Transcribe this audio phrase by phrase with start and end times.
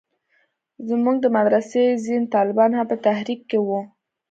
[0.89, 3.81] زموږ د مدرسې ځينې طالبان هم په تحريک کښې وو.